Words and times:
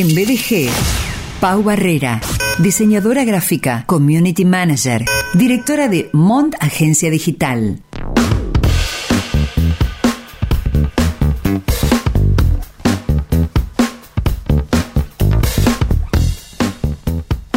En 0.00 0.08
BDG, 0.16 0.70
Pau 1.42 1.62
Barrera, 1.62 2.20
diseñadora 2.58 3.22
gráfica, 3.24 3.84
community 3.86 4.44
manager, 4.46 5.04
directora 5.34 5.88
de 5.88 6.08
Mont 6.14 6.54
Agencia 6.58 7.10
Digital. 7.10 7.82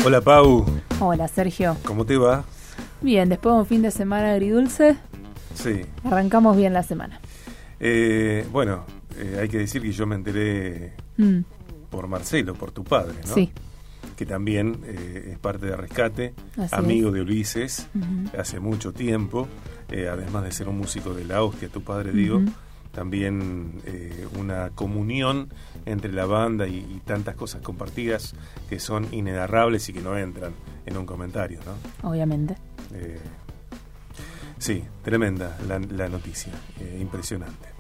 Hola 0.06 0.22
Pau, 0.22 0.66
Hola 1.00 1.28
Sergio. 1.28 1.78
¿cómo 1.86 2.06
te 2.06 2.18
va? 2.18 2.44
Bien, 3.02 3.30
después 3.30 3.54
de 3.56 3.60
un 3.62 3.66
fin 3.66 3.82
de 3.82 3.92
semana 3.92 4.32
agridulce, 4.34 4.98
Sí. 5.56 5.82
arrancamos 6.04 6.58
bien 6.58 6.74
la 6.74 6.84
semana. 6.84 7.20
Eh, 7.80 8.46
bueno, 8.52 8.86
eh, 9.18 9.40
hay 9.42 9.50
que 9.50 9.60
decir 9.60 9.82
que 9.82 9.92
yo 9.92 10.06
me 10.06 10.16
enteré 10.16 10.94
Mm, 11.18 11.42
por 11.94 12.08
Marcelo, 12.08 12.56
por 12.56 12.72
tu 12.72 12.84
padre, 12.84 13.14
¿no? 13.28 13.36
Sí. 13.36 13.52
Que 14.18 14.26
también 14.26 14.80
eh, 14.86 15.30
es 15.34 15.38
parte 15.38 15.68
de 15.68 15.78
Rescate, 15.78 16.34
Así 16.58 16.74
amigo 16.76 17.12
de 17.12 17.22
Ulises, 17.22 17.88
hace 18.38 18.60
mucho 18.60 18.94
tiempo, 18.94 19.48
eh, 19.90 20.10
además 20.12 20.44
de 20.44 20.52
ser 20.52 20.68
un 20.70 20.80
músico 20.80 21.14
de 21.14 21.24
la 21.24 21.44
hostia, 21.44 21.70
tu 21.70 21.84
padre 21.84 22.12
digo, 22.12 22.42
también 22.92 23.80
eh, 23.86 24.28
una 24.40 24.72
comunión 24.72 25.50
entre 25.86 26.12
la 26.12 26.26
banda 26.26 26.68
y, 26.68 26.78
y 26.78 27.02
tantas 27.06 27.36
cosas 27.36 27.62
compartidas 27.62 28.34
que 28.68 28.80
son 28.80 29.08
inenarrables 29.14 29.88
y 29.90 29.94
que 29.94 30.02
no 30.02 30.18
entran 30.18 30.54
en 30.88 30.98
un 30.98 31.06
comentario, 31.06 31.60
¿no? 31.64 32.10
Obviamente. 32.10 32.56
Sí, 34.58 34.84
tremenda 35.04 35.58
la, 35.68 35.78
la 35.78 36.10
noticia, 36.10 36.54
impresionante. 37.00 37.73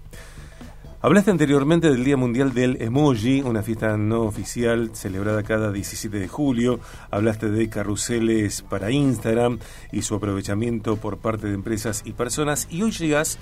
Hablaste 1.05 1.31
anteriormente 1.31 1.91
del 1.91 2.05
Día 2.05 2.15
Mundial 2.15 2.53
del 2.53 2.81
Emoji, 2.81 3.41
una 3.41 3.61
fiesta 3.61 3.97
no 3.97 4.21
oficial 4.21 4.91
celebrada 4.93 5.43
cada 5.43 5.69
17 5.69 6.17
de 6.17 6.29
julio. 6.29 6.79
Hablaste 7.11 7.49
de 7.49 7.67
carruseles 7.67 8.61
para 8.61 8.89
Instagram 8.89 9.59
y 9.91 10.03
su 10.03 10.15
aprovechamiento 10.15 10.95
por 10.95 11.17
parte 11.17 11.47
de 11.47 11.55
empresas 11.55 12.03
y 12.05 12.13
personas. 12.13 12.69
Y 12.71 12.83
hoy 12.83 12.91
llegas 12.91 13.37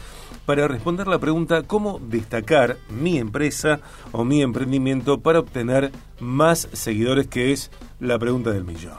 para 0.48 0.68
responder 0.68 1.06
la 1.06 1.20
pregunta 1.20 1.62
cómo 1.62 2.00
destacar 2.00 2.78
mi 2.90 3.20
empresa 3.20 3.80
o 4.12 4.24
mi 4.24 4.42
emprendimiento 4.42 5.20
para 5.20 5.38
obtener 5.38 5.92
más 6.20 6.68
seguidores, 6.74 7.28
que 7.28 7.52
es 7.52 7.70
la 8.00 8.18
pregunta 8.18 8.50
del 8.50 8.64
millón. 8.64 8.98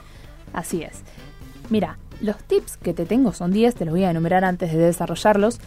Así 0.53 0.83
es. 0.83 1.01
Mira, 1.69 1.97
los 2.21 2.37
tips 2.37 2.77
que 2.77 2.93
te 2.93 3.05
tengo 3.05 3.33
son 3.33 3.51
10, 3.51 3.75
te 3.75 3.83
los 3.83 3.93
voy 3.93 4.05
a 4.05 4.11
enumerar 4.11 4.45
antes 4.45 4.71
de 4.71 4.77
desarrollarlos. 4.77 5.59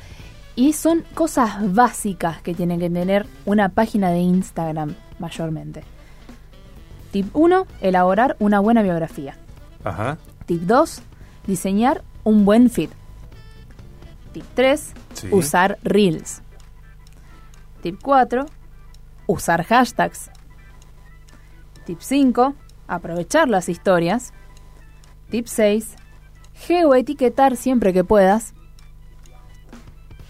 Y 0.57 0.73
son 0.73 1.05
cosas 1.15 1.75
básicas 1.75 2.41
que 2.43 2.55
tiene 2.55 2.79
que 2.79 2.89
tener 2.91 3.27
una 3.45 3.69
página 3.69 4.11
de 4.11 4.19
Instagram 4.21 4.95
mayormente. 5.19 5.85
Tip 7.12 7.29
1, 7.35 7.67
elaborar 7.83 8.37
una 8.39 8.61
buena 8.61 8.83
biografía. 8.83 9.37
Ajá. 9.84 10.17
Tip 10.47 10.62
2, 10.62 11.03
diseñar 11.47 12.03
un 12.25 12.45
buen 12.45 12.71
feed. 12.71 12.91
Tip 14.33 14.45
3, 14.55 14.93
Sí. 15.15 15.29
usar 15.31 15.79
reels. 15.83 16.43
Tip 17.83 18.01
4, 18.03 18.47
usar 19.27 19.62
hashtags. 19.65 20.31
Tip 21.84 22.01
5, 22.01 22.55
aprovechar 22.89 23.49
las 23.49 23.69
historias. 23.69 24.33
Tip 25.31 25.47
6, 25.47 25.95
geoetiquetar 26.55 27.57
siempre 27.57 27.93
que 27.93 28.05
puedas. 28.05 28.55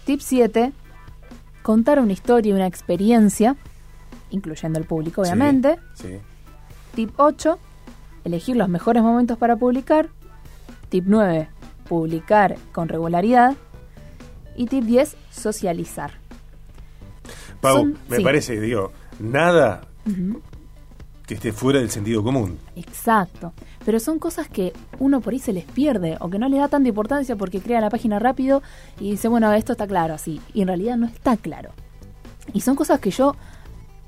Tip 0.07 0.21
7, 0.21 0.71
contar 1.63 1.99
una 1.99 2.13
historia 2.13 2.51
y 2.51 2.53
una 2.53 2.65
experiencia, 2.65 3.57
incluyendo 4.29 4.79
el 4.79 4.85
público, 4.85 5.21
obviamente. 5.21 5.77
Sí. 5.95 6.17
Tip 6.95 7.11
8, 7.17 7.59
elegir 8.23 8.55
los 8.55 8.69
mejores 8.69 9.03
momentos 9.03 9.37
para 9.37 9.57
publicar. 9.57 10.07
Tip 10.87 11.03
9, 11.07 11.49
publicar 11.89 12.55
con 12.71 12.87
regularidad. 12.87 13.57
Y 14.55 14.67
tip 14.67 14.85
10, 14.85 15.17
socializar. 15.29 16.13
Pau, 17.59 17.75
Son- 17.79 17.97
me 18.07 18.15
sí. 18.17 18.23
parece, 18.23 18.61
digo, 18.61 18.93
nada 19.19 19.81
que 21.27 21.33
esté 21.33 21.51
fuera 21.51 21.79
del 21.79 21.91
sentido 21.91 22.23
común. 22.23 22.57
Exacto. 22.77 23.53
Pero 23.85 23.99
son 23.99 24.17
cosas 24.17 24.47
que 24.47 24.71
uno 24.97 25.19
por 25.19 25.33
ahí 25.33 25.39
se 25.39 25.51
les 25.51 25.65
pierde 25.65 26.15
o 26.21 26.29
que 26.29 26.39
no 26.39 26.47
le 26.47 26.57
da 26.57 26.69
tanta 26.69 26.87
importancia 26.87 27.35
porque 27.35 27.59
crea 27.59 27.81
la 27.81 27.89
página 27.89 28.17
rápido 28.17 28.63
y 28.99 29.11
dice, 29.11 29.27
bueno, 29.27 29.51
esto 29.51 29.73
está 29.73 29.85
claro 29.85 30.13
así. 30.13 30.39
Y 30.53 30.61
en 30.61 30.69
realidad 30.69 30.95
no 30.95 31.05
está 31.05 31.35
claro. 31.35 31.71
Y 32.53 32.61
son 32.61 32.77
cosas 32.77 33.01
que 33.01 33.11
yo 33.11 33.35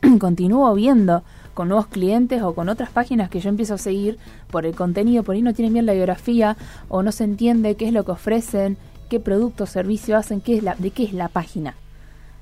continúo 0.20 0.74
viendo 0.74 1.24
con 1.54 1.68
nuevos 1.68 1.88
clientes 1.88 2.42
o 2.42 2.56
con 2.56 2.70
otras 2.70 2.90
páginas 2.90 3.30
que 3.30 3.42
yo 3.42 3.50
empiezo 3.50 3.74
a 3.74 3.78
seguir 3.78 4.18
por 4.50 4.66
el 4.66 4.74
contenido, 4.74 5.24
por 5.24 5.36
ahí 5.36 5.42
no 5.42 5.54
tienen 5.54 5.74
bien 5.74 5.86
la 5.86 5.94
biografía 5.94 6.56
o 6.88 7.04
no 7.04 7.12
se 7.12 7.26
entiende 7.26 7.76
qué 7.76 7.88
es 7.88 7.94
lo 7.94 8.06
que 8.06 8.12
ofrecen, 8.12 8.78
qué 9.10 9.20
producto 9.20 9.66
o 9.66 9.68
servicio 9.68 10.16
hacen, 10.16 10.40
qué 10.40 10.56
es 10.56 10.64
la, 10.64 10.76
de 10.76 10.92
qué 10.92 11.04
es 11.04 11.12
la 11.12 11.28
página. 11.28 11.76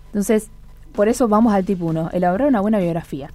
Entonces, 0.08 0.50
por 0.94 1.08
eso 1.08 1.28
vamos 1.28 1.54
al 1.54 1.66
tipo 1.66 1.86
1, 1.86 2.12
elaborar 2.14 2.48
una 2.48 2.62
buena 2.62 2.78
biografía. 2.78 3.32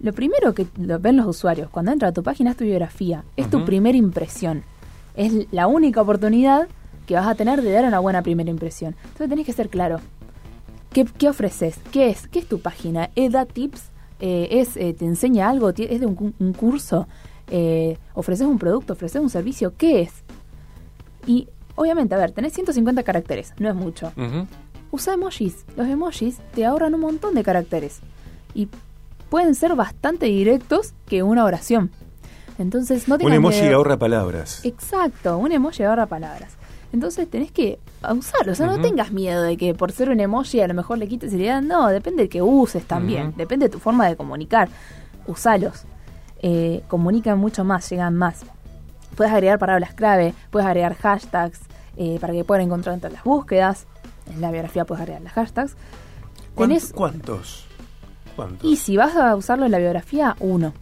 Lo 0.00 0.12
primero 0.12 0.54
que 0.54 0.66
lo 0.78 0.98
ven 0.98 1.16
los 1.16 1.26
usuarios 1.26 1.68
cuando 1.70 1.90
entra 1.92 2.08
a 2.08 2.12
tu 2.12 2.22
página 2.22 2.50
es 2.52 2.56
tu 2.56 2.64
biografía, 2.64 3.24
es 3.36 3.50
tu 3.50 3.64
primera 3.64 3.98
impresión. 3.98 4.62
Es 5.16 5.32
la 5.52 5.66
única 5.66 6.00
oportunidad 6.02 6.68
que 7.06 7.14
vas 7.14 7.26
a 7.26 7.34
tener 7.34 7.62
de 7.62 7.72
dar 7.72 7.84
una 7.84 7.98
buena 7.98 8.22
primera 8.22 8.48
impresión. 8.50 8.94
Entonces 9.02 9.28
tenés 9.28 9.46
que 9.46 9.52
ser 9.52 9.68
claro. 9.68 9.98
¿Qué, 10.92 11.04
qué 11.04 11.28
ofreces? 11.28 11.78
¿Qué 11.90 12.10
es? 12.10 12.28
¿Qué 12.28 12.38
es 12.38 12.46
tu 12.46 12.60
página? 12.60 13.10
¿Eh, 13.16 13.28
¿Da 13.28 13.44
tips? 13.44 13.90
Eh, 14.20 14.48
es, 14.52 14.76
eh, 14.76 14.94
¿Te 14.94 15.04
enseña 15.04 15.48
algo? 15.48 15.72
¿Ti- 15.72 15.86
¿Es 15.90 16.00
de 16.00 16.06
un, 16.06 16.14
cu- 16.14 16.32
un 16.38 16.52
curso? 16.52 17.08
Eh, 17.50 17.98
¿Ofreces 18.14 18.46
un 18.46 18.58
producto? 18.58 18.92
¿Ofreces 18.92 19.20
un 19.20 19.30
servicio? 19.30 19.74
¿Qué 19.76 20.02
es? 20.02 20.12
Y 21.26 21.48
obviamente, 21.74 22.14
a 22.14 22.18
ver, 22.18 22.32
tenés 22.32 22.52
150 22.54 23.02
caracteres, 23.02 23.52
no 23.58 23.68
es 23.68 23.74
mucho. 23.74 24.12
Usa 24.90 25.14
emojis. 25.14 25.64
Los 25.76 25.86
emojis 25.88 26.38
te 26.54 26.64
ahorran 26.64 26.94
un 26.94 27.00
montón 27.00 27.34
de 27.34 27.42
caracteres. 27.44 28.00
Y 28.54 28.68
pueden 29.30 29.54
ser 29.54 29.74
bastante 29.74 30.26
directos 30.26 30.94
que 31.06 31.22
una 31.22 31.44
oración. 31.44 31.90
Entonces 32.58 33.06
no 33.08 33.16
Un 33.20 33.32
emoji 33.32 33.60
miedo. 33.60 33.76
ahorra 33.76 33.96
palabras. 33.98 34.64
Exacto, 34.64 35.38
un 35.38 35.52
emoji 35.52 35.84
ahorra 35.84 36.06
palabras. 36.06 36.52
Entonces 36.92 37.28
tenés 37.30 37.52
que 37.52 37.78
usarlo. 38.02 38.52
O 38.52 38.54
sea, 38.54 38.66
no 38.66 38.80
tengas 38.80 39.12
miedo 39.12 39.42
de 39.42 39.56
que 39.56 39.74
por 39.74 39.92
ser 39.92 40.08
un 40.10 40.18
emoji 40.20 40.60
a 40.60 40.66
lo 40.66 40.74
mejor 40.74 40.98
le 40.98 41.06
quites 41.06 41.30
seriedad. 41.30 41.60
No, 41.62 41.88
depende 41.88 42.24
de 42.24 42.28
que 42.28 42.40
uses 42.42 42.82
también. 42.84 43.34
Depende 43.36 43.66
de 43.66 43.70
tu 43.70 43.78
forma 43.78 44.08
de 44.08 44.16
comunicar. 44.16 44.68
Usalos. 45.26 45.82
Eh, 46.40 46.82
comunican 46.88 47.38
mucho 47.38 47.62
más, 47.64 47.88
llegan 47.90 48.14
más. 48.16 48.40
Puedes 49.16 49.32
agregar 49.32 49.58
palabras 49.58 49.92
clave, 49.94 50.32
puedes 50.50 50.66
agregar 50.66 50.94
hashtags 50.94 51.60
eh, 51.96 52.18
para 52.20 52.32
que 52.32 52.44
puedan 52.44 52.64
encontrar 52.64 52.94
entre 52.94 53.10
las 53.10 53.22
búsquedas. 53.24 53.86
En 54.32 54.40
la 54.40 54.50
biografía 54.50 54.84
puedes 54.84 55.02
agregar 55.02 55.20
las 55.22 55.32
hashtags. 55.34 55.76
¿Cuán- 56.54 56.70
Tenés, 56.70 56.92
¿Cuántos? 56.92 57.66
¿Cuántos? 58.38 58.70
y 58.70 58.76
si 58.76 58.96
vas 58.96 59.16
a 59.16 59.34
usarlo 59.34 59.66
en 59.66 59.72
la 59.72 59.78
biografía, 59.78 60.36
uno. 60.40 60.72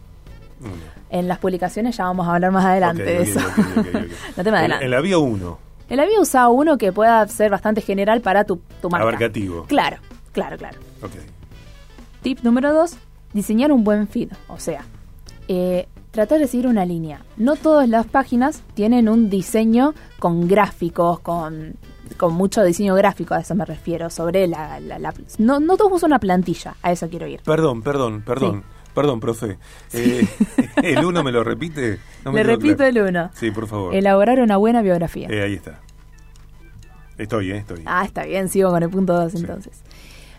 Uno. 0.61 0.71
En 1.09 1.27
las 1.27 1.39
publicaciones 1.39 1.97
ya 1.97 2.03
vamos 2.05 2.27
a 2.27 2.35
hablar 2.35 2.51
más 2.51 2.63
adelante 2.65 3.03
de 3.03 3.21
eso. 3.23 3.39
no 4.37 4.43
te 4.43 4.43
me 4.43 4.49
En, 4.49 4.55
adelantes. 4.55 4.85
en 4.85 4.91
la 4.91 5.01
vía 5.01 5.17
1, 5.17 5.59
En 5.89 5.97
la 5.97 6.05
bio 6.05 6.21
usa 6.21 6.47
uno 6.49 6.77
que 6.77 6.91
pueda 6.91 7.25
ser 7.27 7.49
bastante 7.49 7.81
general 7.81 8.21
para 8.21 8.43
tu, 8.43 8.59
tu 8.81 8.89
marca. 8.89 9.03
abarcativo. 9.03 9.63
Claro, 9.67 9.97
claro, 10.33 10.57
claro. 10.57 10.77
Tip 12.21 12.39
número 12.43 12.73
dos, 12.73 12.97
diseñar 13.33 13.71
un 13.71 13.83
buen 13.83 14.07
feed. 14.07 14.31
O 14.49 14.59
sea, 14.59 14.83
eh, 15.47 15.87
tratar 16.11 16.39
de 16.39 16.47
seguir 16.47 16.67
una 16.67 16.85
línea. 16.85 17.21
No 17.37 17.55
todas 17.55 17.87
las 17.87 18.05
páginas 18.05 18.63
tienen 18.73 19.07
un 19.07 19.29
diseño 19.29 19.93
con 20.19 20.47
gráficos, 20.47 21.19
con, 21.21 21.75
con 22.15 22.33
mucho 22.33 22.63
diseño 22.63 22.95
gráfico, 22.95 23.33
a 23.33 23.39
eso 23.39 23.55
me 23.55 23.65
refiero, 23.65 24.09
sobre 24.09 24.47
la... 24.47 24.79
la- 24.79 24.99
la- 24.99 25.13
no, 25.39 25.59
no 25.59 25.77
todos 25.77 25.91
usan 25.93 26.09
una 26.11 26.19
plantilla, 26.19 26.75
a 26.81 26.91
eso 26.91 27.09
quiero 27.09 27.27
ir. 27.27 27.41
Perdón, 27.43 27.81
perdón, 27.81 28.21
perdón. 28.21 28.63
Perdón, 28.93 29.19
profe. 29.19 29.59
Eh, 29.93 30.27
¿El 30.83 31.05
1 31.05 31.23
me 31.23 31.31
lo 31.31 31.43
repite? 31.43 31.99
No 32.25 32.31
me 32.31 32.39
Le 32.43 32.51
repito 32.55 32.77
claro. 32.77 32.89
el 32.89 33.09
uno. 33.09 33.29
Sí, 33.35 33.51
por 33.51 33.67
favor. 33.67 33.93
Elaborar 33.93 34.39
una 34.41 34.57
buena 34.57 34.81
biografía. 34.81 35.27
Eh, 35.29 35.43
ahí 35.43 35.53
está. 35.53 35.81
Estoy, 37.17 37.51
eh, 37.51 37.57
estoy. 37.57 37.83
Ah, 37.85 38.03
está 38.05 38.23
bien, 38.25 38.49
sigo 38.49 38.71
con 38.71 38.81
el 38.83 38.89
punto 38.89 39.13
2 39.13 39.31
Sí. 39.31 39.37
entonces. 39.39 39.81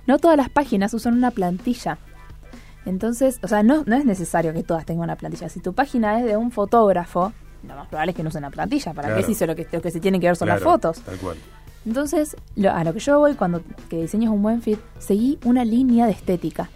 No 0.06 0.18
todas 0.18 0.36
las 0.36 0.48
páginas 0.48 0.92
usan 0.94 1.14
una 1.14 1.30
plantilla. 1.30 1.98
Entonces, 2.86 3.38
o 3.42 3.48
sea, 3.48 3.62
no, 3.62 3.84
no 3.86 3.96
es 3.96 4.04
necesario 4.04 4.52
que 4.52 4.62
todas 4.62 4.86
tengan 4.86 5.04
una 5.04 5.16
plantilla. 5.16 5.48
Si 5.48 5.60
tu 5.60 5.72
página 5.74 6.18
es 6.18 6.24
de 6.24 6.36
un 6.36 6.50
fotógrafo, 6.50 7.32
lo 7.66 7.74
más 7.74 7.88
probable 7.88 8.10
es 8.12 8.16
que 8.16 8.22
no 8.22 8.28
usen 8.28 8.40
una 8.40 8.50
plantilla. 8.50 8.92
¿Para 8.94 9.08
Claro. 9.08 9.26
qué 9.26 9.34
si 9.34 9.46
lo 9.46 9.54
que, 9.56 9.66
lo 9.72 9.80
que 9.82 9.90
se 9.90 10.00
tiene 10.00 10.20
que 10.20 10.26
ver 10.26 10.36
son 10.36 10.48
las 10.48 10.62
fotos? 10.62 11.00
Tal 11.00 11.16
cual. 11.18 11.36
Entonces, 11.86 12.36
lo- 12.56 12.72
a 12.72 12.84
lo 12.84 12.92
que 12.92 13.00
yo 13.00 13.18
voy 13.18 13.34
cuando 13.34 13.62
que 13.88 14.02
diseñes 14.02 14.28
un 14.30 14.42
buen 14.42 14.60
feed, 14.62 14.78
seguí 14.98 15.38
una 15.44 15.64
línea 15.64 16.06
de 16.06 16.12
estética. 16.12 16.68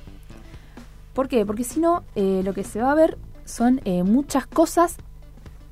¿Por 1.13 1.29
qué? 1.29 1.45
Porque 1.45 1.65
si 1.65 1.81
no, 1.81 2.05
eh, 2.15 2.41
lo 2.45 2.55
que 2.55 2.65
se 2.65 2.81
va 2.81 2.93
a 2.93 2.95
ver 2.95 3.19
son 3.45 3.81
eh, 3.85 4.03
muchas 4.03 4.47
cosas 4.47 4.97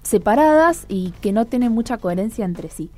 separadas 0.03 0.85
y 0.89 1.13
que 1.21 1.33
no 1.33 1.47
tienen 1.47 1.73
mucha 1.73 1.99
coherencia 1.99 2.45
entre 2.45 2.69
sí. 2.71 2.91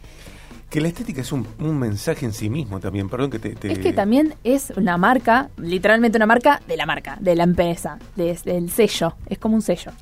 Que 0.71 0.81
la 0.81 0.89
estética 0.89 1.21
es 1.21 1.33
un, 1.33 1.47
un 1.59 1.79
mensaje 1.79 2.25
en 2.25 2.33
sí 2.33 2.49
mismo 2.49 2.81
también, 2.81 3.09
perdón 3.11 3.31
que 3.31 3.39
te, 3.39 3.55
te- 3.55 3.71
Es 3.73 3.79
que 3.79 3.93
también 3.93 4.35
es 4.43 4.73
una 4.77 4.97
marca, 4.97 5.51
literalmente 5.59 6.17
una 6.17 6.25
marca 6.27 6.63
de 6.67 6.77
la 6.79 6.87
marca, 6.87 7.19
de 7.21 7.37
la 7.37 7.45
empresa, 7.45 7.99
de- 8.17 8.39
del 8.45 8.71
sello. 8.71 9.15
Es 9.27 9.39
como 9.39 9.55
un 9.55 9.63
sello. 9.63 9.93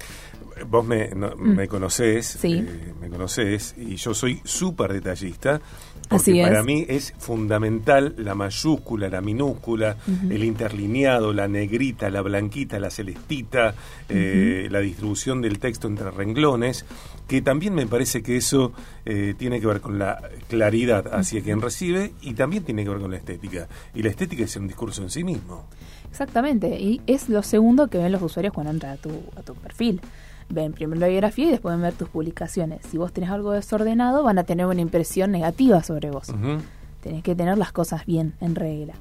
Vos 0.68 0.84
me, 0.86 1.08
no- 1.10 1.34
me 1.36 1.66
conocés, 1.68 2.36
Mm. 2.36 2.38
Sí. 2.40 2.52
eh, 2.66 2.92
me 3.00 3.08
conocés, 3.08 3.74
y 3.78 3.96
yo 3.96 4.14
soy 4.14 4.40
súper 4.44 4.92
detallista. 4.92 5.60
Porque 6.08 6.32
Así 6.32 6.40
es. 6.40 6.48
para 6.48 6.62
mí 6.64 6.84
es 6.88 7.14
fundamental 7.18 8.14
la 8.18 8.34
mayúscula, 8.34 9.08
la 9.08 9.20
minúscula, 9.20 9.96
el 10.28 10.42
interlineado, 10.42 11.32
la 11.32 11.46
negrita, 11.46 12.10
la 12.10 12.20
blanquita, 12.20 12.80
la 12.80 12.90
celestita, 12.90 13.74
eh, 14.08 14.66
la 14.72 14.80
distribución 14.80 15.40
del 15.40 15.60
texto 15.60 15.86
entre 15.86 16.10
renglones, 16.10 16.84
que 17.28 17.42
también 17.42 17.74
me 17.74 17.86
parece 17.86 18.22
que 18.24 18.36
eso 18.36 18.72
eh, 19.04 19.34
tiene 19.38 19.60
que 19.60 19.68
ver 19.68 19.80
con 19.80 20.00
la 20.00 20.20
claridad 20.48 21.14
hacia 21.14 21.42
quien 21.42 21.60
recibe 21.60 22.12
y 22.22 22.34
también 22.34 22.64
tiene 22.64 22.82
que 22.82 22.90
ver 22.90 22.98
con 22.98 23.12
la 23.12 23.16
estética. 23.18 23.68
Y 23.94 24.02
la 24.02 24.08
estética 24.08 24.42
es 24.42 24.56
un 24.56 24.66
discurso 24.66 25.02
en 25.02 25.10
sí 25.10 25.22
mismo. 25.22 25.66
Exactamente. 26.10 26.68
Y 26.80 27.00
es 27.06 27.28
lo 27.28 27.42
segundo 27.44 27.86
que 27.88 27.98
ven 27.98 28.10
los 28.10 28.20
usuarios 28.22 28.52
cuando 28.52 28.72
entran 28.72 28.92
a 28.94 28.96
tu, 28.96 29.10
a 29.36 29.42
tu 29.42 29.54
perfil. 29.54 30.00
Ven 30.50 30.72
primero 30.72 31.00
la 31.00 31.06
biografía 31.06 31.46
y 31.46 31.50
después 31.50 31.74
ven 31.74 31.82
ver 31.82 31.94
tus 31.94 32.08
publicaciones. 32.08 32.80
Si 32.90 32.98
vos 32.98 33.12
tenés 33.12 33.30
algo 33.30 33.52
desordenado, 33.52 34.24
van 34.24 34.38
a 34.38 34.44
tener 34.44 34.66
una 34.66 34.80
impresión 34.80 35.30
negativa 35.30 35.82
sobre 35.82 36.10
vos. 36.10 36.28
Ujú. 36.28 36.58
Tenés 37.00 37.22
que 37.22 37.34
tener 37.34 37.56
las 37.56 37.72
cosas 37.72 38.04
bien, 38.04 38.34
en 38.40 38.54
regla. 38.54 38.94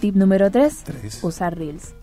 Tip 0.00 0.14
número 0.14 0.50
3, 0.50 0.84
Tres. 0.84 1.24
usar 1.24 1.56
Reels. 1.56 1.94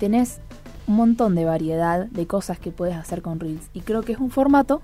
Tenés 0.00 0.40
un 0.86 0.96
montón 0.96 1.34
de 1.34 1.44
variedad 1.44 2.06
de 2.06 2.26
cosas 2.26 2.58
que 2.58 2.72
puedes 2.72 2.96
hacer 2.96 3.22
con 3.22 3.38
Reels 3.38 3.68
y 3.72 3.80
creo 3.80 4.02
que 4.02 4.12
es 4.12 4.18
un 4.18 4.30
formato 4.30 4.82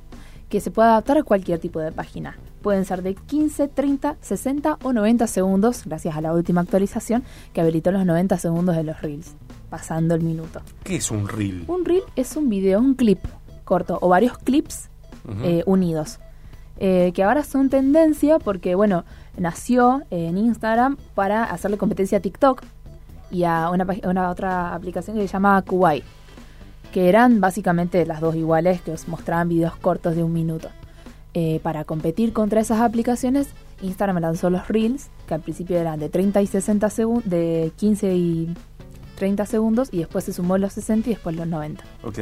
que 0.49 0.61
se 0.61 0.71
puede 0.71 0.89
adaptar 0.89 1.19
a 1.19 1.23
cualquier 1.25 1.59
tipo 1.59 1.81
de 1.81 1.93
página. 1.93 2.37
Pueden 2.63 2.85
ser 2.85 3.03
de 3.03 3.15
15, 3.15 3.69
30, 3.69 4.17
60 4.21 4.79
o 4.83 4.93
90 4.93 5.27
segundos, 5.27 5.83
gracias 5.85 6.17
a 6.17 6.21
la 6.21 6.33
última 6.33 6.61
actualización 6.61 7.25
que 7.53 7.61
habilitó 7.61 7.93
los 7.93 8.05
90 8.05 8.39
segundos 8.39 8.77
de 8.77 8.85
los 8.85 9.01
Reels, 9.01 9.35
pasando 9.71 10.15
el 10.15 10.23
minuto. 10.23 10.61
¿Qué 10.83 10.97
es 10.97 11.11
un 11.11 11.29
reel? 11.29 11.65
Un 11.69 11.85
Reel 11.85 12.03
es 12.17 12.37
un 12.37 12.49
video, 12.49 12.81
un 12.81 12.95
clip 12.95 13.21
corto 13.65 13.99
o 14.01 14.09
varios 14.09 14.39
clips 14.39 14.89
eh, 15.43 15.63
unidos. 15.67 16.19
Eh, 16.81 17.13
que 17.13 17.25
ahora 17.25 17.43
son 17.43 17.71
tendencia 17.71 18.39
porque, 18.39 18.75
bueno, 18.77 19.05
nació 19.37 20.03
en 20.11 20.39
Instagram 20.39 20.97
para 21.15 21.45
hacerle 21.45 21.77
competencia 21.77 22.19
a 22.19 22.21
TikTok 22.21 22.63
y 23.31 23.45
a 23.45 23.71
una, 23.71 23.87
una 24.05 24.31
otra 24.31 24.75
aplicación 24.75 25.17
que 25.17 25.23
se 25.27 25.33
llama 25.33 25.61
Kuwait, 25.63 26.05
que 26.93 27.09
eran 27.09 27.41
básicamente 27.41 28.07
las 28.07 28.21
dos 28.21 28.37
iguales 28.37 28.81
que 28.81 28.93
os 28.93 29.09
mostraban 29.09 29.49
videos 29.49 29.77
cortos 29.77 30.15
de 30.15 30.23
un 30.23 30.33
minuto. 30.33 30.69
Eh, 31.35 31.61
para 31.63 31.85
competir 31.85 32.33
contra 32.33 32.61
esas 32.61 32.81
aplicaciones, 32.81 33.49
Instagram 33.83 34.19
lanzó 34.21 34.51
los 34.51 34.67
Reels, 34.69 35.09
que 35.27 35.35
al 35.35 35.41
principio 35.41 35.79
eran 35.79 36.01
de 36.01 36.09
30 36.09 36.41
y 36.43 36.47
60 36.47 36.89
segundos, 36.91 37.31
de 37.31 37.71
15 37.77 38.15
y 38.15 38.55
30 39.17 39.47
segundos, 39.47 39.89
y 39.93 39.99
después 39.99 40.25
se 40.25 40.33
sumó 40.33 40.57
los 40.59 40.73
60 40.73 41.11
y 41.11 41.13
después 41.15 41.37
los 41.37 41.47
90 41.47 41.85
Ok. 42.03 42.19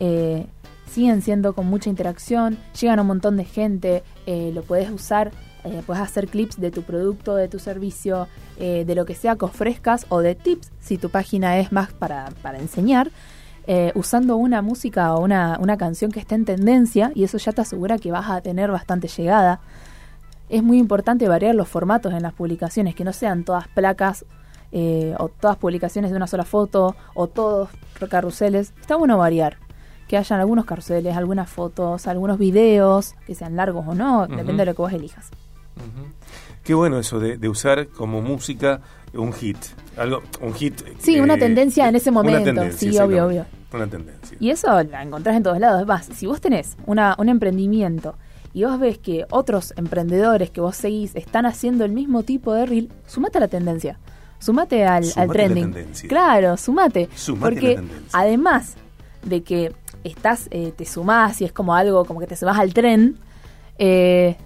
eh, 0.00 0.46
siguen 0.90 1.22
siendo 1.22 1.54
con 1.54 1.66
mucha 1.66 1.88
interacción, 1.88 2.58
llegan 2.80 2.98
a 2.98 3.02
un 3.02 3.08
montón 3.08 3.36
de 3.36 3.44
gente, 3.44 4.02
eh, 4.26 4.50
lo 4.52 4.62
puedes 4.62 4.90
usar, 4.90 5.30
eh, 5.64 5.82
puedes 5.86 6.02
hacer 6.02 6.26
clips 6.28 6.60
de 6.60 6.70
tu 6.70 6.82
producto, 6.82 7.36
de 7.36 7.48
tu 7.48 7.58
servicio, 7.58 8.26
eh, 8.58 8.84
de 8.86 8.94
lo 8.94 9.04
que 9.06 9.14
sea 9.14 9.36
que 9.36 9.44
ofrezcas 9.44 10.06
o 10.08 10.20
de 10.20 10.34
tips 10.34 10.70
si 10.80 10.98
tu 10.98 11.08
página 11.10 11.58
es 11.58 11.70
más 11.72 11.92
para, 11.92 12.30
para 12.42 12.58
enseñar, 12.58 13.10
eh, 13.72 13.92
usando 13.94 14.36
una 14.36 14.62
música 14.62 15.14
o 15.14 15.22
una, 15.22 15.56
una 15.60 15.76
canción 15.76 16.10
que 16.10 16.18
esté 16.18 16.34
en 16.34 16.44
tendencia 16.44 17.12
y 17.14 17.22
eso 17.22 17.38
ya 17.38 17.52
te 17.52 17.60
asegura 17.60 17.98
que 17.98 18.10
vas 18.10 18.28
a 18.28 18.40
tener 18.40 18.68
bastante 18.72 19.06
llegada. 19.06 19.60
Es 20.48 20.64
muy 20.64 20.78
importante 20.78 21.28
variar 21.28 21.54
los 21.54 21.68
formatos 21.68 22.12
en 22.12 22.24
las 22.24 22.32
publicaciones, 22.32 22.96
que 22.96 23.04
no 23.04 23.12
sean 23.12 23.44
todas 23.44 23.68
placas 23.68 24.24
eh, 24.72 25.14
o 25.20 25.28
todas 25.28 25.56
publicaciones 25.56 26.10
de 26.10 26.16
una 26.16 26.26
sola 26.26 26.42
foto 26.44 26.96
o 27.14 27.28
todos 27.28 27.68
carruseles. 28.08 28.72
Está 28.80 28.96
bueno 28.96 29.16
variar. 29.18 29.58
Que 30.08 30.16
hayan 30.16 30.40
algunos 30.40 30.64
carruseles, 30.64 31.16
algunas 31.16 31.48
fotos, 31.48 32.08
algunos 32.08 32.38
videos, 32.38 33.14
que 33.24 33.36
sean 33.36 33.54
largos 33.54 33.86
o 33.86 33.94
no, 33.94 34.26
depende 34.26 34.64
de 34.64 34.66
lo 34.66 34.74
que 34.74 34.82
vos 34.82 34.92
elijas. 34.92 35.30
Ujú. 35.76 36.08
Qué 36.64 36.74
bueno 36.74 36.98
eso 36.98 37.20
de, 37.20 37.38
de 37.38 37.48
usar 37.48 37.86
como 37.86 38.20
música 38.20 38.80
un 39.14 39.32
hit. 39.32 39.58
Algo, 39.96 40.22
un 40.40 40.54
hit. 40.54 40.82
Sí, 40.98 41.20
una 41.20 41.38
tendencia 41.38 41.88
en 41.88 41.94
ese 41.94 42.10
momento. 42.10 42.64
Sí, 42.72 42.98
obvio, 42.98 43.26
obvio. 43.26 43.46
Una 43.72 43.86
tendencia. 43.86 44.36
Y 44.40 44.50
eso 44.50 44.82
la 44.82 45.02
encontrás 45.02 45.36
en 45.36 45.42
todos 45.42 45.58
lados. 45.60 45.80
Es 45.80 45.86
más, 45.86 46.06
si 46.06 46.26
vos 46.26 46.40
tenés 46.40 46.76
una, 46.86 47.14
un 47.18 47.28
emprendimiento 47.28 48.16
y 48.52 48.64
vos 48.64 48.80
ves 48.80 48.98
que 48.98 49.26
otros 49.30 49.72
emprendedores 49.76 50.50
que 50.50 50.60
vos 50.60 50.74
seguís 50.76 51.14
están 51.14 51.46
haciendo 51.46 51.84
el 51.84 51.92
mismo 51.92 52.22
tipo 52.24 52.52
de 52.52 52.66
reel, 52.66 52.90
sumate 53.06 53.38
a 53.38 53.42
la 53.42 53.48
tendencia. 53.48 53.98
Sumate 54.40 54.84
al, 54.86 55.04
Sumate 55.04 55.20
al 55.20 55.26
la 55.28 55.32
trending. 55.34 55.72
tendencia. 55.72 56.08
Claro, 56.08 56.56
sumate. 56.56 57.08
Sumate 57.14 57.46
a 57.46 57.50
la 57.50 57.54
porque 57.60 57.74
tendencia. 57.76 58.08
además 58.18 58.74
de 59.22 59.42
que 59.42 59.72
estás, 60.02 60.48
eh, 60.50 60.72
te 60.76 60.86
sumás 60.86 61.40
y 61.42 61.44
es 61.44 61.52
como 61.52 61.74
algo, 61.74 62.04
como 62.06 62.20
que 62.20 62.26
te 62.26 62.34
sumás 62.36 62.58
al 62.58 62.72
tren, 62.74 63.18
eh, 63.78 64.36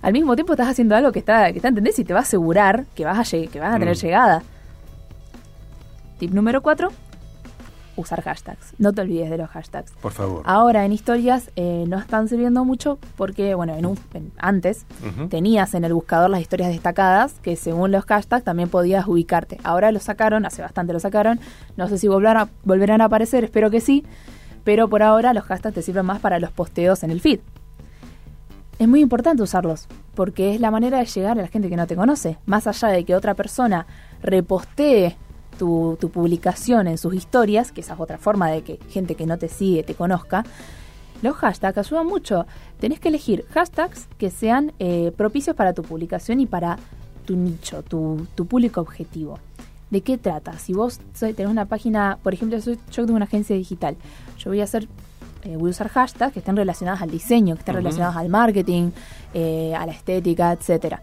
al 0.00 0.12
mismo 0.12 0.34
tiempo 0.36 0.52
estás 0.52 0.68
haciendo 0.68 0.94
algo 0.94 1.10
que 1.12 1.18
está, 1.18 1.50
que 1.52 1.58
está 1.58 1.68
en 1.68 1.74
tendencia 1.74 2.00
y 2.02 2.04
te 2.04 2.12
va 2.14 2.20
a 2.20 2.22
asegurar 2.22 2.86
que 2.94 3.04
vas 3.04 3.18
a, 3.18 3.36
que 3.48 3.58
vas 3.60 3.74
a 3.74 3.78
tener 3.78 3.96
Mm. 3.96 4.00
llegada. 4.00 4.42
Tip 6.18 6.30
número 6.32 6.62
4, 6.62 6.90
usar 7.96 8.22
hashtags. 8.22 8.74
No 8.78 8.92
te 8.92 9.00
olvides 9.00 9.30
de 9.30 9.38
los 9.38 9.48
hashtags. 9.50 9.92
Por 10.02 10.12
favor. 10.12 10.42
Ahora 10.44 10.84
en 10.84 10.92
historias 10.92 11.50
eh, 11.56 11.84
no 11.88 11.98
están 11.98 12.28
sirviendo 12.28 12.64
mucho 12.64 12.98
porque, 13.16 13.54
bueno, 13.54 13.74
en 13.74 13.86
un- 13.86 13.98
en- 14.14 14.32
antes 14.38 14.86
tenías 15.30 15.74
en 15.74 15.84
el 15.84 15.94
buscador 15.94 16.30
las 16.30 16.40
historias 16.40 16.68
destacadas 16.70 17.34
que 17.42 17.56
según 17.56 17.90
los 17.92 18.04
hashtags 18.04 18.44
también 18.44 18.68
podías 18.68 19.06
ubicarte. 19.08 19.58
Ahora 19.64 19.92
lo 19.92 20.00
sacaron, 20.00 20.44
hace 20.46 20.62
bastante 20.62 20.92
lo 20.92 21.00
sacaron. 21.00 21.40
No 21.76 21.88
sé 21.88 21.98
si 21.98 22.08
volverán 22.08 22.36
a, 22.36 22.48
volverán 22.64 23.00
a 23.00 23.06
aparecer, 23.06 23.44
espero 23.44 23.70
que 23.70 23.80
sí. 23.80 24.04
Pero 24.64 24.88
por 24.88 25.02
ahora 25.02 25.32
los 25.32 25.44
hashtags 25.44 25.74
te 25.76 25.82
sirven 25.82 26.06
más 26.06 26.20
para 26.20 26.38
los 26.40 26.50
posteos 26.50 27.02
en 27.04 27.10
el 27.10 27.20
feed. 27.20 27.38
Es 28.78 28.86
muy 28.88 29.00
importante 29.00 29.42
usarlos 29.42 29.86
porque 30.14 30.54
es 30.54 30.60
la 30.60 30.70
manera 30.70 30.98
de 30.98 31.06
llegar 31.06 31.38
a 31.38 31.42
la 31.42 31.48
gente 31.48 31.68
que 31.70 31.76
no 31.76 31.86
te 31.86 31.96
conoce. 31.96 32.36
Más 32.46 32.66
allá 32.66 32.88
de 32.88 33.04
que 33.04 33.14
otra 33.14 33.34
persona 33.34 33.86
repostee 34.22 35.16
tu, 35.58 35.96
tu 36.00 36.10
publicación 36.10 36.86
en 36.86 36.98
sus 36.98 37.14
historias, 37.14 37.72
que 37.72 37.80
esa 37.80 37.94
es 37.94 38.00
otra 38.00 38.18
forma 38.18 38.48
de 38.50 38.62
que 38.62 38.78
gente 38.90 39.14
que 39.14 39.26
no 39.26 39.38
te 39.38 39.48
sigue 39.48 39.82
te 39.82 39.94
conozca, 39.94 40.44
los 41.22 41.34
hashtags 41.36 41.78
ayudan 41.78 42.06
mucho. 42.06 42.46
Tenés 42.78 43.00
que 43.00 43.08
elegir 43.08 43.44
hashtags 43.52 44.06
que 44.18 44.30
sean 44.30 44.72
eh, 44.78 45.12
propicios 45.16 45.56
para 45.56 45.72
tu 45.72 45.82
publicación 45.82 46.40
y 46.40 46.46
para 46.46 46.78
tu 47.24 47.36
nicho, 47.36 47.82
tu, 47.82 48.26
tu 48.34 48.46
público 48.46 48.80
objetivo. 48.80 49.38
¿De 49.90 50.00
qué 50.00 50.18
trata? 50.18 50.58
Si 50.58 50.72
vos 50.72 51.00
tenés 51.18 51.46
una 51.46 51.64
página, 51.66 52.18
por 52.22 52.34
ejemplo, 52.34 52.60
soy- 52.60 52.78
yo 52.92 53.04
tengo 53.06 53.16
una 53.16 53.24
agencia 53.24 53.54
digital, 53.56 53.96
yo 54.38 54.50
voy 54.50 54.60
a 54.60 54.64
hacer, 54.64 54.88
eh, 55.44 55.56
voy 55.56 55.68
a 55.68 55.70
usar 55.70 55.88
hashtags 55.88 56.32
que 56.32 56.40
estén 56.40 56.56
relacionados 56.56 57.00
al 57.02 57.10
diseño, 57.10 57.54
que 57.54 57.60
estén 57.60 57.76
Ujú. 57.76 57.82
relacionados 57.84 58.16
al 58.16 58.28
marketing, 58.28 58.90
eh, 59.32 59.74
a 59.76 59.86
la 59.86 59.92
estética, 59.92 60.52
etcétera. 60.52 61.02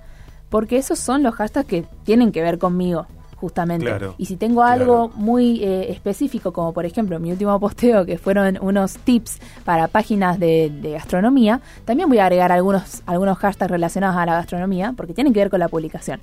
Porque 0.50 0.78
esos 0.78 1.00
son 1.00 1.24
los 1.24 1.34
hashtags 1.36 1.68
que 1.68 1.86
tienen 2.04 2.32
que 2.32 2.42
ver 2.44 2.60
conmigo, 2.60 3.08
justamente. 3.44 3.86
Claro, 3.86 4.16
y 4.18 4.26
si 4.26 4.38
tengo 4.38 4.64
algo 4.64 5.10
claro. 5.10 5.22
muy 5.22 5.62
eh, 5.62 5.92
específico, 5.92 6.54
como 6.54 6.72
por 6.72 6.86
ejemplo 6.86 7.20
mi 7.20 7.30
último 7.30 7.60
posteo, 7.66 8.06
que 8.06 8.18
fueron 8.18 8.58
unos 8.62 8.98
tips 9.00 9.40
para 9.66 9.90
páginas 9.90 10.40
de, 10.40 10.72
de 10.82 10.92
gastronomía, 10.92 11.60
también 11.84 12.08
voy 12.08 12.20
a 12.20 12.24
agregar 12.24 12.54
algunos, 12.54 13.04
algunos 13.06 13.38
hashtags 13.38 13.70
relacionados 13.70 14.16
a 14.16 14.26
la 14.26 14.36
gastronomía, 14.36 14.94
porque 14.96 15.14
tienen 15.14 15.34
que 15.34 15.42
ver 15.42 15.50
con 15.50 15.60
la 15.60 15.68
publicación. 15.68 16.22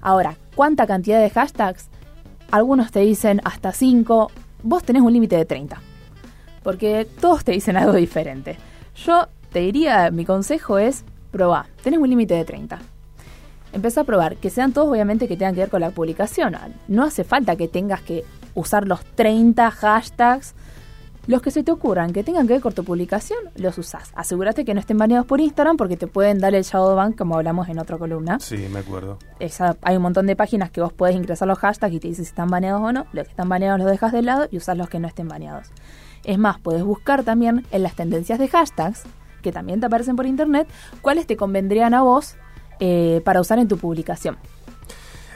Ahora, 0.00 0.34
¿cuánta 0.56 0.84
cantidad 0.88 1.20
de 1.20 1.30
hashtags? 1.30 1.88
Algunos 2.50 2.90
te 2.90 3.00
dicen 3.00 3.40
hasta 3.44 3.70
5, 3.70 4.32
vos 4.64 4.82
tenés 4.82 5.02
un 5.02 5.12
límite 5.12 5.36
de 5.36 5.44
30. 5.44 5.80
Porque 6.64 7.06
todos 7.20 7.44
te 7.44 7.52
dicen 7.52 7.76
algo 7.76 7.92
diferente. 7.92 8.56
Yo 8.96 9.28
te 9.52 9.60
diría, 9.60 10.10
mi 10.10 10.24
consejo 10.24 10.78
es, 10.78 11.04
probá, 11.30 11.66
tenés 11.84 12.00
un 12.00 12.10
límite 12.10 12.34
de 12.34 12.44
30. 12.44 12.80
Empezá 13.72 14.02
a 14.02 14.04
probar, 14.04 14.36
que 14.36 14.50
sean 14.50 14.72
todos 14.72 14.88
obviamente 14.90 15.28
que 15.28 15.36
tengan 15.36 15.54
que 15.54 15.60
ver 15.62 15.70
con 15.70 15.80
la 15.80 15.90
publicación. 15.90 16.54
No 16.88 17.04
hace 17.04 17.24
falta 17.24 17.56
que 17.56 17.68
tengas 17.68 18.02
que 18.02 18.24
usar 18.54 18.86
los 18.86 19.04
30 19.04 19.70
hashtags. 19.70 20.54
Los 21.28 21.40
que 21.40 21.52
se 21.52 21.62
te 21.62 21.70
ocurran 21.70 22.12
que 22.12 22.24
tengan 22.24 22.48
que 22.48 22.54
ver 22.54 22.62
con 22.62 22.72
tu 22.72 22.82
publicación, 22.82 23.38
los 23.54 23.78
usás. 23.78 24.10
Asegúrate 24.16 24.64
que 24.64 24.74
no 24.74 24.80
estén 24.80 24.98
baneados 24.98 25.24
por 25.24 25.40
Instagram 25.40 25.76
porque 25.76 25.96
te 25.96 26.08
pueden 26.08 26.40
dar 26.40 26.52
el 26.56 26.64
shadow 26.64 26.96
ban 26.96 27.12
como 27.12 27.36
hablamos 27.36 27.68
en 27.68 27.78
otra 27.78 27.96
columna. 27.96 28.40
Sí, 28.40 28.66
me 28.72 28.80
acuerdo. 28.80 29.18
Esa- 29.38 29.76
hay 29.82 29.94
un 29.96 30.02
montón 30.02 30.26
de 30.26 30.34
páginas 30.34 30.72
que 30.72 30.80
vos 30.80 30.92
podés 30.92 31.14
ingresar 31.14 31.46
los 31.46 31.60
hashtags 31.60 31.94
y 31.94 32.00
te 32.00 32.08
dice 32.08 32.22
si 32.24 32.28
están 32.28 32.48
baneados 32.48 32.82
o 32.82 32.92
no. 32.92 33.06
Los 33.12 33.24
que 33.26 33.30
están 33.30 33.48
baneados 33.48 33.78
los 33.80 33.88
dejas 33.88 34.10
de 34.12 34.22
lado 34.22 34.48
y 34.50 34.56
usar 34.56 34.76
los 34.76 34.88
que 34.88 34.98
no 34.98 35.06
estén 35.06 35.28
baneados. 35.28 35.68
Es 36.24 36.38
más, 36.38 36.58
podés 36.58 36.82
buscar 36.82 37.22
también 37.22 37.66
en 37.70 37.84
las 37.84 37.94
tendencias 37.94 38.40
de 38.40 38.48
hashtags, 38.48 39.04
que 39.42 39.52
también 39.52 39.78
te 39.78 39.86
aparecen 39.86 40.16
por 40.16 40.26
internet, 40.26 40.66
cuáles 41.02 41.28
te 41.28 41.36
convendrían 41.36 41.94
a 41.94 42.02
vos 42.02 42.34
eh, 42.84 43.20
para 43.24 43.40
usar 43.40 43.60
en 43.60 43.68
tu 43.68 43.76
publicación. 43.78 44.36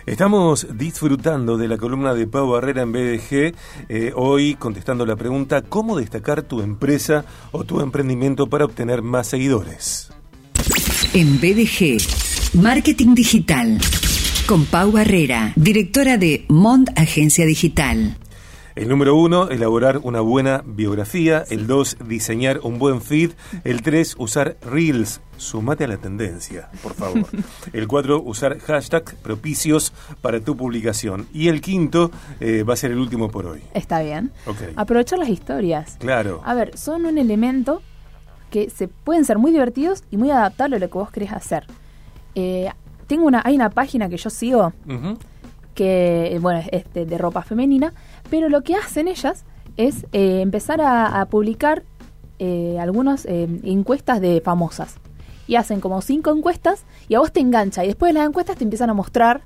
Estamos 0.04 0.66
disfrutando 0.76 1.56
de 1.56 1.68
la 1.68 1.78
columna 1.78 2.12
de 2.14 2.26
Pau 2.26 2.50
Barrera 2.50 2.82
en 2.82 2.92
BDG, 2.92 3.54
eh, 3.88 4.12
hoy 4.14 4.54
contestando 4.54 5.06
la 5.06 5.14
pregunta, 5.14 5.62
¿cómo 5.62 5.96
destacar 5.96 6.42
tu 6.42 6.60
empresa 6.60 7.24
o 7.52 7.64
tu 7.64 7.80
emprendimiento 7.80 8.48
para 8.48 8.64
obtener 8.64 9.02
más 9.02 9.28
seguidores? 9.28 10.10
en 11.16 11.40
BDG. 11.40 11.96
Marketing 12.60 13.14
Digital. 13.14 13.78
Con 14.46 14.66
Pau 14.66 14.92
Barrera, 14.92 15.52
directora 15.56 16.18
de 16.18 16.44
Mont 16.48 16.90
Agencia 16.94 17.46
Digital. 17.46 18.18
El 18.76 18.90
número 18.90 19.16
uno, 19.16 19.48
elaborar 19.48 20.00
una 20.02 20.20
buena 20.20 20.62
biografía. 20.66 21.44
El 21.48 21.66
dos, 21.66 21.96
diseñar 22.06 22.60
un 22.62 22.78
buen 22.78 23.00
feed. 23.00 23.30
El 23.64 23.80
tres, 23.80 24.14
usar 24.18 24.58
Reels. 24.60 25.22
Sumate 25.38 25.84
a 25.84 25.88
la 25.88 25.96
tendencia, 25.96 26.68
por 26.82 26.92
favor. 26.92 27.26
El 27.72 27.88
cuatro, 27.88 28.20
usar 28.20 28.58
hashtags 28.58 29.14
propicios 29.14 29.94
para 30.20 30.40
tu 30.40 30.58
publicación. 30.58 31.26
Y 31.32 31.48
el 31.48 31.62
quinto 31.62 32.10
eh, 32.38 32.64
va 32.64 32.74
a 32.74 32.76
ser 32.76 32.90
el 32.90 32.98
último 32.98 33.30
por 33.30 33.46
hoy. 33.46 33.62
Está 33.72 34.02
bien. 34.02 34.30
Aprovechar 34.76 35.18
las 35.18 35.30
historias. 35.30 35.96
Claro. 35.98 36.42
A 36.44 36.52
ver, 36.52 36.76
son 36.76 37.06
un 37.06 37.16
elemento 37.16 37.80
que 38.50 38.68
se 38.68 38.88
pueden 38.88 39.24
ser 39.24 39.38
muy 39.38 39.52
divertidos 39.52 40.04
y 40.10 40.18
muy 40.18 40.30
adaptables 40.30 40.82
a 40.82 40.84
lo 40.84 40.90
que 40.90 40.98
vos 40.98 41.10
querés 41.10 41.32
hacer. 41.32 41.66
Eh, 42.34 42.68
tengo 43.06 43.26
una, 43.26 43.40
hay 43.42 43.54
una 43.54 43.70
página 43.70 44.10
que 44.10 44.18
yo 44.18 44.28
sigo 44.28 44.74
que 45.76 46.34
eh, 46.34 46.38
bueno 46.40 46.58
es 46.58 46.68
este, 46.72 47.06
de 47.06 47.18
ropa 47.18 47.42
femenina, 47.42 47.92
pero 48.30 48.48
lo 48.48 48.62
que 48.62 48.74
hacen 48.74 49.08
ellas 49.08 49.44
es 49.76 50.06
eh, 50.12 50.40
empezar 50.40 50.80
a, 50.80 51.24
publicar 51.26 51.84
eh, 52.38 52.78
algunas 52.80 53.26
eh, 53.26 53.48
encuestas 53.64 54.20
de 54.20 54.40
famosas. 54.40 54.96
Y 55.48 55.54
hacen 55.54 55.80
como 55.80 56.02
cinco 56.02 56.32
encuestas 56.32 56.84
y 57.08 57.14
a 57.14 57.20
vos 57.20 57.32
te 57.32 57.40
engancha. 57.40 57.84
Y 57.84 57.88
después 57.88 58.10
de 58.12 58.18
las 58.18 58.28
encuestas 58.28 58.56
te 58.56 58.64
empiezan 58.64 58.90
a 58.90 58.94
mostrar 58.94 59.42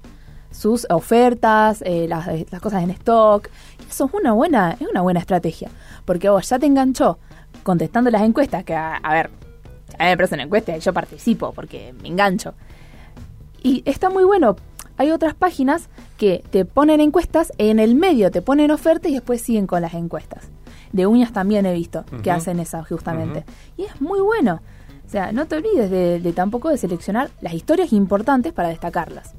sus 0.50 0.86
ofertas, 0.90 1.82
eh, 1.82 2.06
las, 2.08 2.28
eh, 2.28 2.46
las 2.50 2.60
cosas 2.60 2.82
en 2.82 2.90
stock. 2.90 3.48
Eso 3.88 4.06
es 4.06 4.14
una 4.14 4.32
buena, 4.32 4.76
es 4.78 4.88
una 4.88 5.02
buena 5.02 5.20
estrategia. 5.20 5.70
Porque 6.04 6.28
vos 6.28 6.48
ya 6.48 6.58
te 6.58 6.66
enganchó 6.66 7.18
contestando 7.62 8.10
las 8.10 8.22
encuestas, 8.22 8.64
que 8.64 8.74
a, 8.74 8.96
a 8.96 9.14
ver, 9.14 9.30
a 9.98 10.04
mí 10.04 10.10
me 10.10 10.16
parece 10.16 10.34
una 10.34 10.44
encuesta 10.44 10.76
y 10.76 10.80
yo 10.80 10.92
participo 10.92 11.52
porque 11.52 11.94
me 12.02 12.08
engancho. 12.08 12.54
Y 13.62 13.82
está 13.84 14.10
muy 14.10 14.24
bueno. 14.24 14.56
Hay 14.96 15.10
otras 15.10 15.34
páginas 15.34 15.88
que 16.20 16.44
te 16.50 16.66
ponen 16.66 17.00
encuestas, 17.00 17.50
en 17.56 17.78
el 17.78 17.94
medio 17.94 18.30
te 18.30 18.42
ponen 18.42 18.70
ofertas 18.70 19.10
y 19.10 19.14
después 19.14 19.40
siguen 19.40 19.66
con 19.66 19.80
las 19.80 19.94
encuestas. 19.94 20.50
De 20.92 21.06
uñas 21.06 21.32
también 21.32 21.64
he 21.64 21.72
visto 21.72 22.04
que 22.22 22.30
hacen 22.30 22.60
esas 22.60 22.86
justamente. 22.86 23.46
Y 23.78 23.84
es 23.84 24.02
muy 24.02 24.20
bueno. 24.20 24.60
O 25.06 25.08
sea, 25.08 25.32
no 25.32 25.46
te 25.46 25.56
olvides 25.56 25.90
de, 25.90 26.20
de 26.20 26.32
tampoco 26.34 26.68
de 26.68 26.76
seleccionar 26.76 27.30
las 27.40 27.54
historias 27.54 27.94
importantes 27.94 28.52
para 28.52 28.68
destacarlas. 28.68 29.32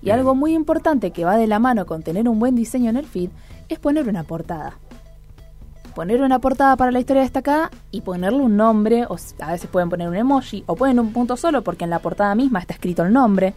Y 0.00 0.04
Bien. 0.04 0.18
algo 0.20 0.36
muy 0.36 0.54
importante 0.54 1.10
que 1.10 1.24
va 1.24 1.36
de 1.36 1.48
la 1.48 1.58
mano 1.58 1.86
con 1.86 2.04
tener 2.04 2.28
un 2.28 2.38
buen 2.38 2.54
diseño 2.54 2.88
en 2.88 2.98
el 2.98 3.06
feed 3.06 3.30
es 3.68 3.80
poner 3.80 4.08
una 4.08 4.22
portada. 4.22 4.78
Poner 5.96 6.22
una 6.22 6.38
portada 6.38 6.76
para 6.76 6.92
la 6.92 7.00
historia 7.00 7.22
destacada 7.22 7.72
y 7.90 8.02
ponerle 8.02 8.42
un 8.42 8.56
nombre, 8.56 9.06
o 9.06 9.16
a 9.40 9.50
veces 9.50 9.68
pueden 9.68 9.90
poner 9.90 10.08
un 10.08 10.14
emoji, 10.14 10.62
o 10.66 10.76
ponen 10.76 11.00
un 11.00 11.12
punto 11.12 11.36
solo 11.36 11.62
porque 11.62 11.82
en 11.82 11.90
la 11.90 11.98
portada 11.98 12.36
misma 12.36 12.60
está 12.60 12.74
escrito 12.74 13.02
el 13.02 13.12
nombre. 13.12 13.54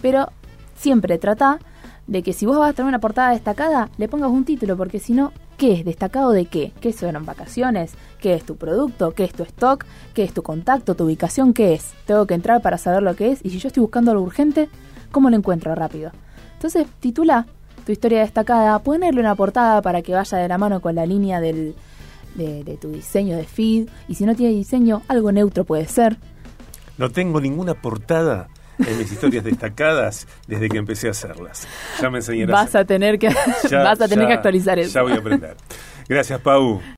Pero 0.00 0.28
siempre 0.76 1.18
trata 1.18 1.58
de 2.06 2.22
que 2.22 2.32
si 2.32 2.46
vos 2.46 2.58
vas 2.58 2.70
a 2.70 2.72
tener 2.72 2.88
una 2.88 3.00
portada 3.00 3.30
destacada, 3.30 3.90
le 3.98 4.08
pongas 4.08 4.30
un 4.30 4.44
título, 4.44 4.76
porque 4.76 5.00
si 5.00 5.12
no, 5.12 5.32
¿qué 5.56 5.72
es? 5.72 5.84
¿Destacado 5.84 6.30
de 6.30 6.46
qué? 6.46 6.72
¿Qué 6.80 6.92
son 6.92 7.24
vacaciones? 7.26 7.94
¿Qué 8.20 8.34
es 8.34 8.44
tu 8.44 8.56
producto? 8.56 9.12
¿Qué 9.12 9.24
es 9.24 9.32
tu 9.32 9.42
stock? 9.42 9.84
¿Qué 10.14 10.22
es 10.22 10.32
tu 10.32 10.42
contacto? 10.42 10.94
¿Tu 10.94 11.04
ubicación? 11.04 11.52
¿Qué 11.52 11.74
es? 11.74 11.92
Tengo 12.06 12.26
que 12.26 12.34
entrar 12.34 12.62
para 12.62 12.78
saber 12.78 13.02
lo 13.02 13.16
que 13.16 13.32
es, 13.32 13.40
y 13.44 13.50
si 13.50 13.58
yo 13.58 13.68
estoy 13.68 13.80
buscando 13.80 14.12
algo 14.12 14.22
urgente, 14.22 14.68
¿cómo 15.10 15.30
lo 15.30 15.36
encuentro 15.36 15.74
rápido? 15.74 16.12
Entonces, 16.54 16.86
titula 17.00 17.46
tu 17.84 17.92
historia 17.92 18.20
destacada, 18.20 18.78
ponerle 18.80 19.20
una 19.20 19.34
portada 19.34 19.82
para 19.82 20.02
que 20.02 20.14
vaya 20.14 20.38
de 20.38 20.48
la 20.48 20.58
mano 20.58 20.80
con 20.80 20.94
la 20.94 21.06
línea 21.06 21.40
del, 21.40 21.74
de, 22.34 22.64
de 22.64 22.76
tu 22.76 22.90
diseño 22.90 23.36
de 23.36 23.44
feed, 23.44 23.88
y 24.08 24.14
si 24.14 24.26
no 24.26 24.34
tiene 24.34 24.54
diseño, 24.54 25.02
algo 25.08 25.32
neutro 25.32 25.64
puede 25.64 25.86
ser. 25.86 26.18
No 26.98 27.10
tengo 27.10 27.40
ninguna 27.40 27.74
portada 27.74 28.48
en 28.78 28.98
mis 28.98 29.10
historias 29.12 29.44
destacadas 29.44 30.26
desde 30.46 30.68
que 30.68 30.78
empecé 30.78 31.08
a 31.08 31.10
hacerlas. 31.12 31.66
Ya 32.00 32.10
me 32.10 32.18
enseñarás. 32.18 32.52
Vas 32.64 32.74
a 32.74 32.84
tener 32.84 33.18
que, 33.18 33.28
Ya- 33.70 33.82
vas 33.82 34.00
a 34.00 34.08
tener 34.08 34.24
ya- 34.24 34.28
que 34.28 34.34
actualizar 34.34 34.78
eso. 34.78 34.92
Ya 34.94 35.02
voy 35.02 35.12
a 35.12 35.16
aprender. 35.16 35.56
Gracias, 36.08 36.40
Pau. 36.40 36.80